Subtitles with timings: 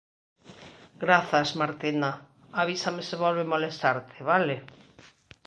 [1.03, 2.09] Grazas, Martina.
[2.63, 4.55] Avísame se volve molestarte, vale?